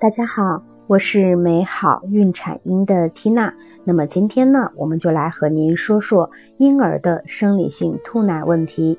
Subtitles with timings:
[0.00, 3.54] 大家好，我是美好孕产婴的缇娜。
[3.84, 6.28] 那么今天呢，我们就来和您说说
[6.58, 8.98] 婴儿的生理性吐奶问题。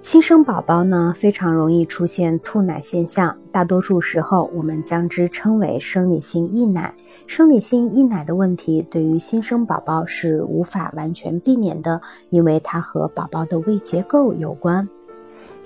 [0.00, 6.94] 新生宝宝呢，非常容易出现吐奶现象，大多数时候我们将之称为生理性溢奶。
[7.26, 12.00] 生理性溢奶的问题，对于新生宝宝是无法完全避免的，
[12.30, 14.88] 因为它和宝宝的胃结构有关。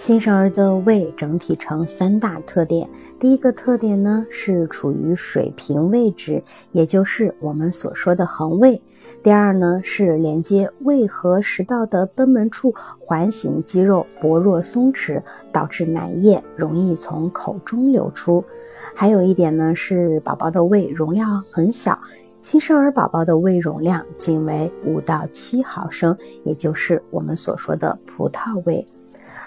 [0.00, 2.88] 新生儿的胃整体呈三大特点。
[3.18, 8.80] 第一个特点呢是处于水平位置，也就是我们所说的横位。
[9.22, 15.22] 第二呢是连接胃和食道的贲门处环形肌肉薄弱松弛，
[15.52, 18.42] 导致奶液容易从口中流出。
[18.94, 22.00] 还有一点呢是宝宝的胃容量很小，
[22.40, 28.82] 新生儿宝宝的胃容量仅为五到七毫升，也就是我们所说的葡萄胃。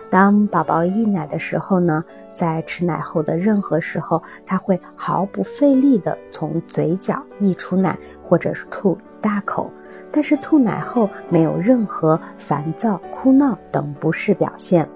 [0.09, 9.71] 当宝宝溢奶的时候呢，在吃奶后的任何时候，他会毫不费力地从嘴角溢出奶，或者是吐大口。
[10.11, 14.87] 但是吐奶后没有任何烦躁、哭闹等不适表现。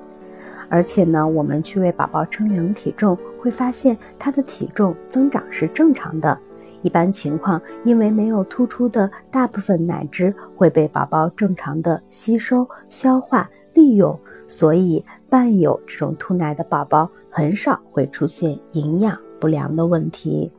[0.70, 6.38] 而且呢，我们去为宝宝称量体重，会发现他的体重增长是正常的。
[6.84, 14.18] 一般情况，因为没有突出的大部分奶汁会被宝宝正常的吸收、消化、利用。
[14.48, 20.52] 所以，伴有这种吐奶的宝宝很少会出现营养不良的问题。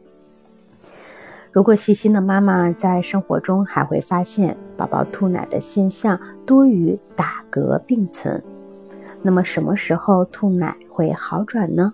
[1.51, 8.41] 如果细心的妈妈在生活中还会发现宝宝吐奶的现象多与打嗝并存，
[9.23, 11.93] 那么什么时候吐奶会好转呢？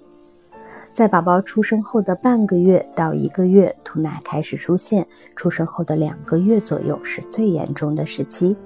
[0.95, 5.03] 在宝宝出生后的半个月到一个月，吐奶开始出现；
[5.35, 8.57] 出生后的两个月左右是最严重的时期。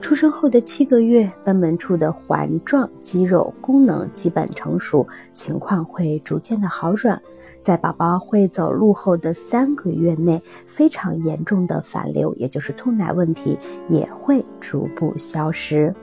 [0.00, 7.20] 出生后的七个月，贲门处的环状肌肉功能基本成熟，情况会逐渐的好转。
[7.62, 13.58] 在宝宝会走路后的三个月内，非常严重的反流，也就是吐奶问题，
[13.90, 15.94] 也会逐步消失。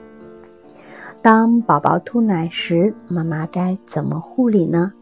[1.20, 4.92] 当宝宝吐奶时，妈妈该怎么护理呢？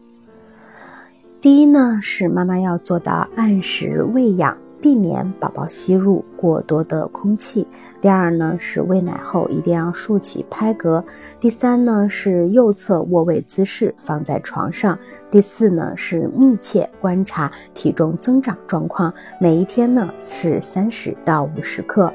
[1.43, 7.67] 第一呢，是妈妈要做到按时喂养，避免宝宝吸入过多的空气。
[7.99, 11.03] 第二呢，是喂奶后一定要竖起拍嗝。
[11.41, 14.97] 第三呢，是右侧卧位姿势放在床上。
[15.29, 22.09] 第四呢，是密切观察体重增长状况，每一天呢是三十到五十克。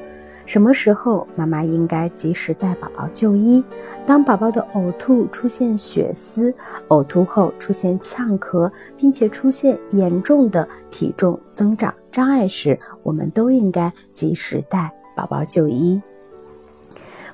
[0.49, 3.63] 什么时候妈妈应该及时带宝宝就医？
[4.03, 6.51] 当宝宝的呕吐出现血丝，
[6.87, 16.01] 呕吐后出现呛咳，并且出现严重的体重增长障碍时，我们都应该及时带宝宝就医。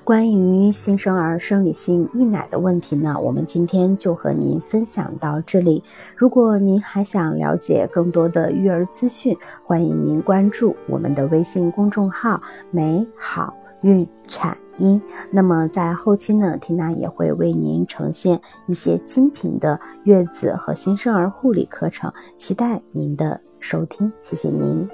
[0.06, 5.84] 关于新生儿生理性溢奶的问题呢，我们今天就和您分享到这里。
[6.16, 12.40] 如果您还想了解更多的育儿资讯，欢迎您关注我们的微信公众号
[12.70, 15.02] “美好孕产婴”。
[15.34, 24.14] 那么在后期呢，缇娜也会为您呈现一些精品的月子和新生儿护理课程，期待您的收听。
[24.22, 24.88] 谢谢您。